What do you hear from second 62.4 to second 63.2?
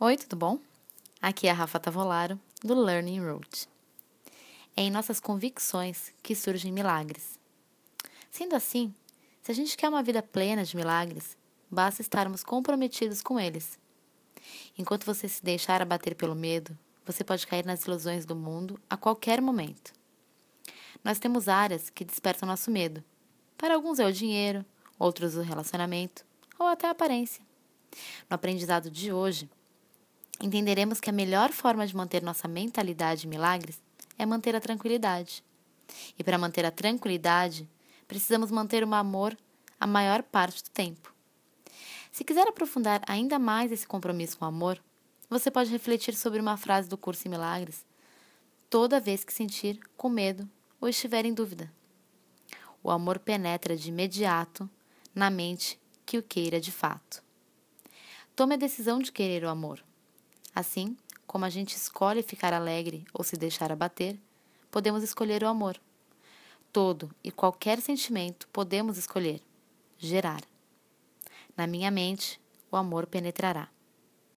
alegre